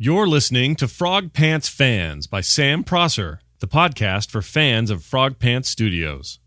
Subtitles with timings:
[0.00, 5.40] You're listening to Frog Pants Fans by Sam Prosser, the podcast for fans of Frog
[5.40, 6.38] Pants Studios.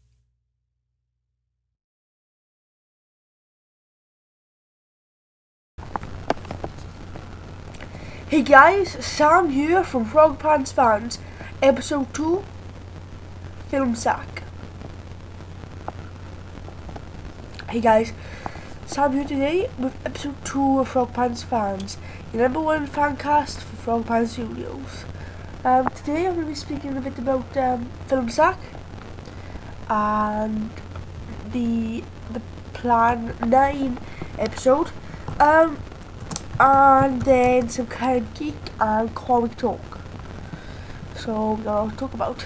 [8.30, 11.20] Hey guys, Sam here from Frog Pants Fans,
[11.62, 12.46] episode 2,
[13.68, 14.44] Film Sack.
[17.70, 18.14] Hey guys,
[18.86, 21.98] Sam here today with episode 2 of Frog Pants Fans,
[22.32, 25.04] the number one fan cast for Frog Pants Studios.
[25.66, 28.58] Um, today I'm going to be speaking a bit about um, Film Sack
[29.90, 30.70] and
[31.52, 34.00] the the Plan 9
[34.40, 34.92] episode.
[35.40, 35.78] Um,
[36.60, 40.00] and then some kind of geek and comic talk.
[41.16, 42.46] So we're gonna talk about.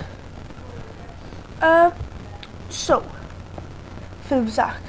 [1.62, 1.94] Um,
[2.70, 3.06] so
[4.24, 4.82] Film Sack,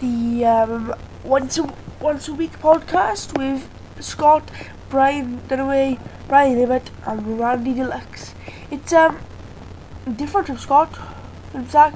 [0.00, 3.68] the um, once a once a week podcast with
[4.00, 4.50] Scott,
[4.88, 5.98] Brian Dunaway,
[6.28, 8.34] Brian Ibbott, and Randy Deluxe.
[8.70, 9.18] It's um
[10.16, 10.96] different from Scott
[11.50, 11.94] Film Sack.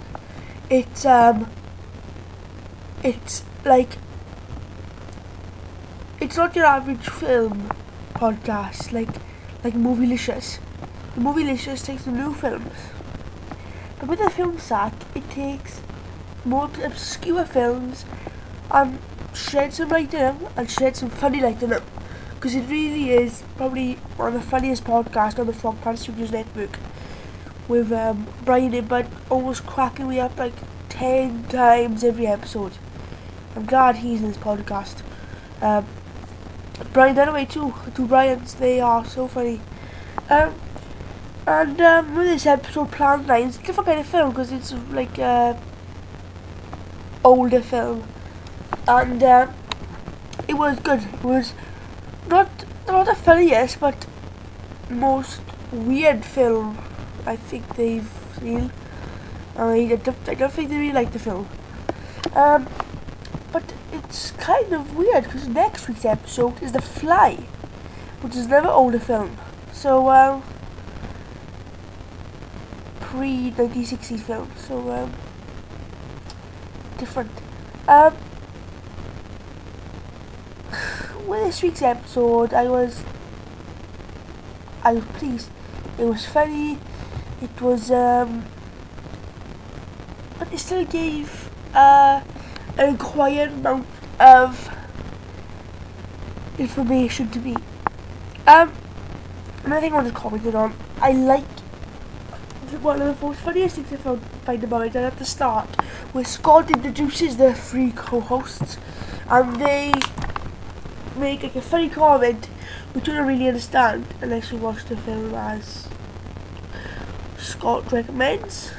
[0.68, 1.48] It's um
[3.04, 3.96] it's like
[6.20, 7.70] it's not your average film
[8.14, 9.14] podcast like
[9.62, 10.58] like Movielicious.
[11.14, 12.90] The Movielicious takes the new films.
[14.00, 15.80] But with the film sack it takes
[16.44, 18.04] more obscure films
[18.72, 18.98] and
[19.34, 21.74] sheds some light in and sheds some funny light in.
[22.34, 26.32] Because it really is probably one of the funniest podcasts on the Frog Pants Studios
[26.32, 26.78] network.
[27.68, 30.54] With um, Brian Ibbott almost cracking me up like
[30.88, 32.72] 10 times every episode.
[33.54, 35.02] I'm glad he's in this podcast.
[35.60, 35.86] Um,
[36.92, 37.74] Brian Dunaway too.
[37.84, 39.60] The two Bryans, they are so funny.
[40.28, 40.54] Um,
[41.46, 44.72] and um, with this episode, Plan 9, it's a different kind of film because it's
[44.90, 45.60] like a
[47.24, 48.04] older film.
[48.88, 49.46] And uh,
[50.48, 51.02] it was good.
[51.02, 51.52] It was
[52.28, 52.50] not
[52.86, 54.06] not the funniest, but
[54.90, 56.78] most weird film
[57.26, 58.72] I think they've seen.
[59.56, 61.48] I, don't, I don't think they really like the film.
[62.34, 62.68] Um,
[63.52, 67.34] but it's kind of weird because next week's episode is The Fly,
[68.22, 69.36] which is another older film.
[69.72, 70.42] So, um,
[73.00, 74.50] pre 1960s film.
[74.56, 75.12] So, um,
[76.98, 77.30] different.
[77.86, 78.16] Um,
[81.26, 83.04] with this week's episode, I was,
[84.82, 85.50] I was pleased.
[85.98, 86.78] It was funny.
[87.40, 88.44] It was, um,
[90.38, 92.20] but it still gave, uh,
[92.78, 93.86] an required amount
[94.20, 94.68] of
[96.58, 97.56] information to me.
[98.46, 98.72] Um,
[99.64, 101.44] another thing I want to comment on, I like
[102.80, 105.68] one of the most funniest things I found find about it at the start,
[106.12, 108.78] where Scott introduces the three co-hosts,
[109.28, 109.92] and they
[111.16, 112.46] make like a funny comment,
[112.92, 115.88] which you don't really understand unless you watch the film as
[117.38, 118.72] Scott recommends.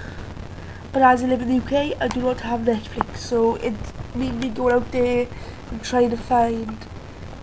[0.91, 3.73] But as I live in the UK, I do not have Netflix, so it
[4.15, 5.27] made me go out there
[5.71, 6.77] and trying to find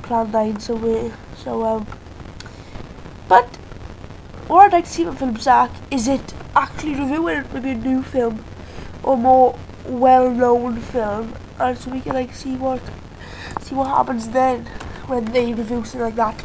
[0.03, 1.13] Plan 9 somewhere.
[1.37, 1.87] So, um,
[3.29, 3.47] but
[4.47, 8.03] what I'd like to see from Film Sack is it actually reviewing maybe a new
[8.03, 8.45] film
[9.03, 12.81] or more well-known film, and so we can like see what
[13.61, 14.69] see what happens then
[15.11, 16.45] when they review something like that.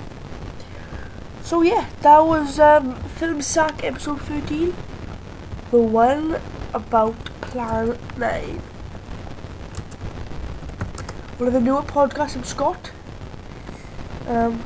[1.43, 4.73] So yeah, that was um, Film Sack episode 13,
[5.69, 6.41] the one
[6.73, 8.41] about Plan 9.
[11.37, 12.91] One of the newer podcasts from Scott,
[14.27, 14.57] um,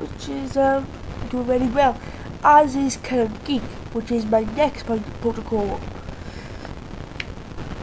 [0.00, 0.86] which is um,
[1.28, 2.00] doing really well,
[2.42, 5.78] as is Current Geek, which is my next protocol.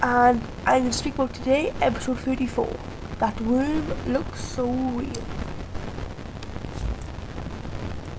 [0.02, 2.89] And I'm going to speak about today, episode 34.
[3.20, 5.12] That room looks so real.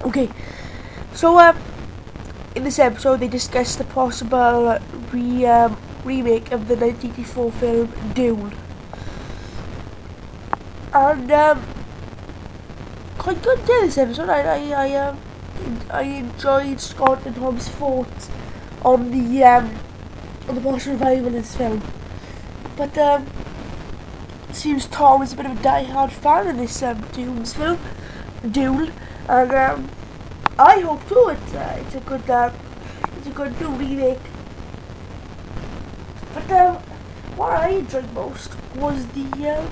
[0.03, 0.28] Okay,
[1.15, 1.56] so um,
[2.55, 4.78] in this episode they discuss the possible
[5.10, 8.53] re um, remake of the 1984 film Dune,
[10.93, 11.62] and um,
[13.16, 14.28] quite good day this episode.
[14.28, 15.19] I I I, um,
[15.91, 18.28] I enjoyed Scott and Tom's thoughts
[18.84, 19.75] on the um,
[20.47, 21.83] on the possible revival of this film,
[22.77, 23.27] but um,
[24.55, 27.79] seems Tom is a bit of a die-hard fan of this um, Dune's film,
[28.51, 28.93] Dune.
[29.29, 29.91] And um,
[30.59, 31.29] I hope too.
[31.29, 32.53] It's uh, it's a good uh,
[33.17, 34.19] it's a good new remake.
[36.35, 36.77] But um,
[37.37, 39.71] what I enjoyed most was the um,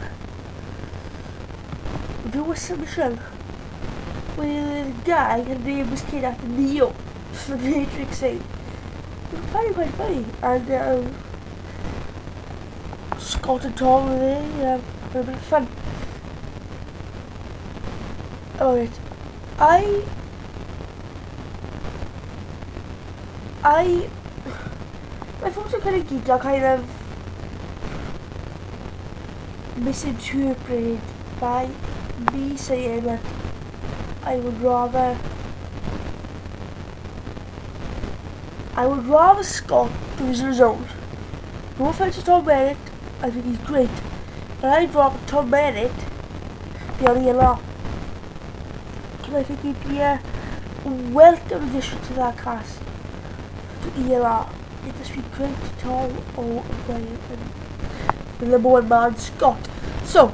[2.24, 3.20] viewer submission
[4.36, 6.90] with a guy and name was kid after Neo
[7.32, 8.42] from the Matrix saying
[9.52, 11.14] very quite funny and um,
[13.50, 14.82] And Tom were there, um,
[15.14, 15.66] a bit of fun.
[18.56, 18.90] about it.
[19.58, 20.02] I
[23.64, 24.10] I
[25.40, 26.28] my thoughts are Current Geek.
[26.28, 26.84] I kind of
[29.78, 31.00] misinterpreted
[31.40, 31.70] by
[32.34, 33.20] me saying that
[34.24, 35.16] I would rather
[38.76, 40.86] I would rather Scott do his own.
[41.78, 42.76] No offense to Tom Merritt,
[43.20, 43.90] I think he's great.
[44.60, 45.92] But I'd rather Tom Merritt
[46.98, 47.60] be on ELR.
[49.16, 50.20] Because I think he'd be a
[50.84, 52.78] welcome addition to that cast
[53.82, 54.48] to ELR.
[54.84, 57.18] It'd just be great to Tom O'Brien
[58.40, 59.68] and the one man Scott.
[60.04, 60.32] So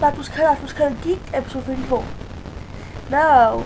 [0.00, 2.04] that was kind of, that was Current Geek episode 34.
[3.10, 3.64] Now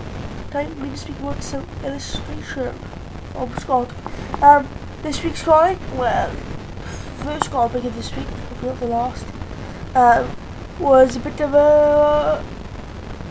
[0.51, 2.73] time for me to speak about some illustration
[3.35, 3.91] of Scott.
[4.41, 4.67] Um,
[5.03, 6.31] this week's comic, well,
[7.23, 8.27] first comic of this week,
[8.61, 9.25] not the last,
[9.95, 10.35] um,
[10.79, 12.43] was a bit of a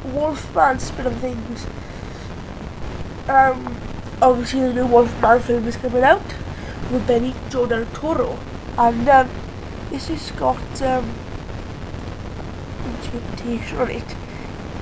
[0.04, 1.66] Wolfman spin of things.
[3.28, 3.76] Um,
[4.22, 6.26] obviously the new Wolfman film is coming out
[6.90, 8.38] with Benicio del Toro,
[8.78, 9.28] and um,
[9.90, 11.14] this has got um,
[12.84, 14.16] interpretation on it.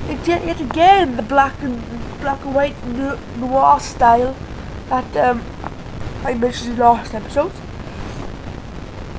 [0.08, 1.82] It yet, yet again the black and
[2.20, 2.86] black and white
[3.38, 4.36] noir style
[4.88, 5.42] that um,
[6.24, 7.52] I mentioned in the last episode.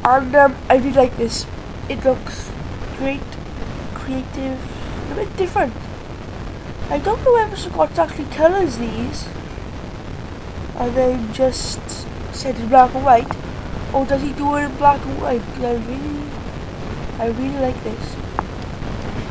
[0.05, 1.47] And um, I really like this.
[1.89, 2.51] It looks
[2.97, 3.21] great,
[3.95, 4.59] creative,
[5.11, 5.73] a bit different.
[6.91, 9.27] I don't know whether Scott actually colours these
[10.77, 11.81] and then just
[12.35, 13.35] set in black and white
[13.95, 15.41] or does he do it in black and white?
[15.57, 16.29] I really,
[17.17, 18.15] I really like this.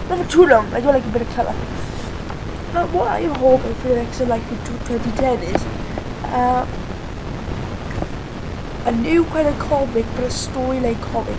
[0.09, 1.55] Not too long, I do like a bit of colour.
[2.73, 5.63] But what I'm hoping for the next like 2010 is
[6.25, 6.67] uh,
[8.87, 11.39] a new kind of comic, but a story-like comic.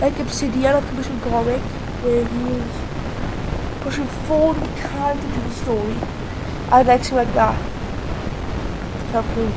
[0.00, 1.60] Like Obsidian, a commission comic,
[2.02, 5.96] where he's pushing forward the character to the story.
[6.70, 7.54] I'd like something like that.
[9.10, 9.50] Helpful.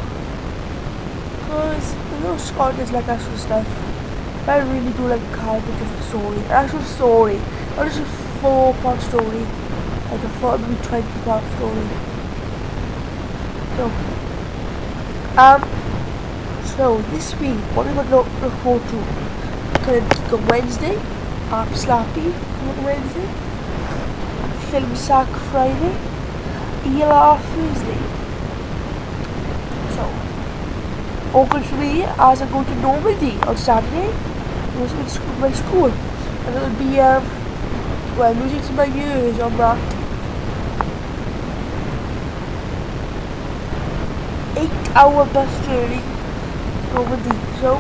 [1.40, 3.68] Because, you know, Scott is like extra stuff.
[4.46, 6.38] But I really do like a character to the story.
[6.38, 7.38] An actual story.
[7.78, 8.06] Not just a
[8.42, 9.46] four-part story.
[10.10, 11.88] Like a four, maybe 20-part story.
[13.78, 13.92] So,
[15.38, 15.62] um,
[16.78, 19.86] so this week, what are we going to look forward to?
[19.86, 20.96] Going to go Wednesday,
[21.52, 22.34] um, Slappy
[22.84, 23.28] Wednesday,
[24.72, 25.96] Film Sack Friday,
[26.84, 28.00] ELR Thursday.
[29.96, 34.14] So, all good for me as I go to Normandy on Saturday.
[34.78, 37.24] with my school, and it'll be um,
[38.18, 39.80] well, music to my ears on that.
[44.58, 46.15] Eight hour bus journey
[46.94, 47.76] over the so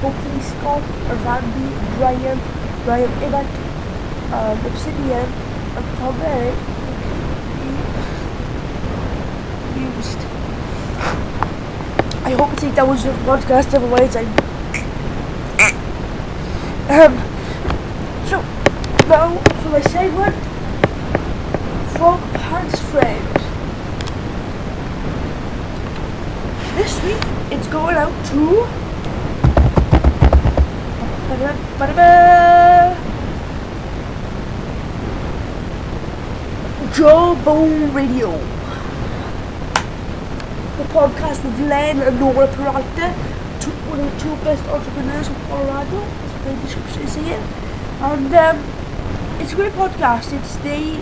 [0.00, 0.82] hopefully Scott,
[1.24, 2.38] Randy, Brian,
[2.84, 3.46] Brian Ibbott,
[4.32, 5.26] um, Obsidian,
[5.76, 6.14] and Tom
[9.78, 10.18] used.
[12.24, 14.28] I hope it's eight hours of podcast, otherwise I'm
[16.90, 17.14] um
[18.26, 18.40] so
[19.08, 20.36] now for my segment
[21.96, 23.37] Frog Pants Friends.
[26.78, 27.18] This week
[27.50, 28.62] it's going out to
[36.94, 38.30] Jawbone Radio.
[40.76, 43.12] The podcast with Len and Nora Peralta,
[43.58, 47.42] two, one of the two best entrepreneurs in Colorado, as the description is here.
[48.02, 50.32] And um, it's a great podcast.
[50.32, 50.92] It's they,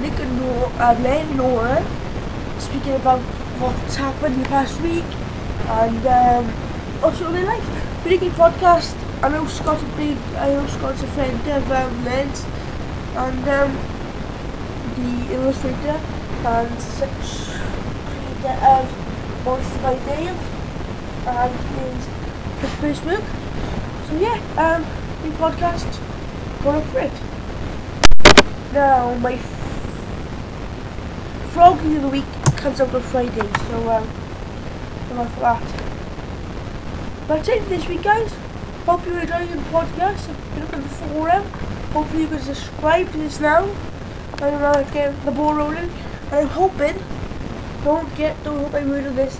[0.00, 1.84] Nick and Nora, uh, Len and Nora,
[2.60, 3.18] speaking about
[3.58, 5.04] what's happened the past week
[5.66, 7.62] and um, also they like
[8.04, 8.94] really good podcast.
[9.22, 12.44] I know Scott's a big, I know Scott's a friend of um, Ned's
[13.16, 13.72] and um,
[14.96, 16.00] the illustrator
[16.44, 17.58] and such
[18.06, 20.36] creator of Monster by Mail
[21.26, 22.06] and his,
[22.80, 23.24] Facebook.
[24.08, 24.84] So yeah, um,
[25.22, 26.00] new podcast,
[26.62, 27.12] go look for it.
[28.72, 29.36] Now my
[31.52, 32.24] Froggy of the Week
[32.56, 34.23] comes out on Friday, so um,
[35.16, 35.62] look for that.
[37.28, 38.34] That's it this week guys.
[38.86, 40.28] Hope you're enjoying the podcast.
[40.58, 41.44] Looking at the forum,
[41.92, 43.64] hopefully you can subscribe to this now.
[44.42, 45.90] I'm uh, get the ball rolling.
[46.24, 47.02] And I'm hoping,
[47.84, 49.38] don't get, don't hope I'm ruining this,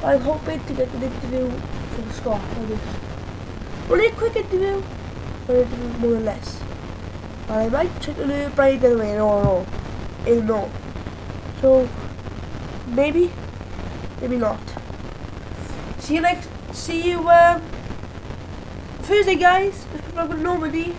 [0.00, 2.80] but I'm hoping to get an interview from Scott on this.
[3.90, 4.82] Only a quick interview,
[5.46, 5.66] but a
[5.98, 6.62] more or less.
[7.48, 9.66] But I might check the new Brian anyway, no,
[10.26, 10.70] no, no.
[11.60, 11.88] So,
[12.86, 13.32] maybe,
[14.20, 14.75] maybe not.
[16.06, 17.60] See you next, see you, um,
[19.02, 19.84] Thursday guys,
[20.14, 20.96] Normandy.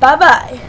[0.00, 0.60] Bye bye.